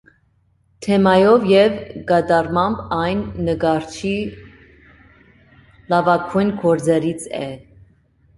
[0.85, 1.75] Թեմայով և
[2.11, 4.15] կատարմամբ այն նկարչի
[5.93, 7.45] լավագույն գործերից է։